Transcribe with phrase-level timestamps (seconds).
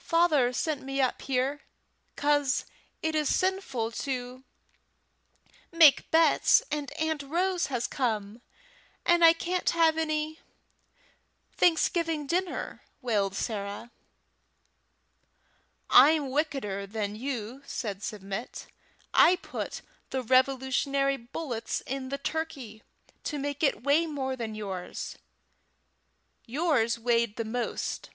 [0.00, 1.60] "Father sent me up here
[2.16, 2.64] 'cause
[3.02, 4.42] it is sinful to
[5.70, 8.40] make bets, and Aunt Rose has come,
[9.04, 10.40] and I can't have any
[11.52, 13.90] Thanksgiving dinner," wailed Sarah.
[15.90, 18.68] "I'm wickeder than you," said Submit.
[19.12, 22.82] "I put the Revolutionary bullets in the turkey
[23.24, 25.18] to make it weigh more than yours.
[26.46, 28.08] Yours weighed the most.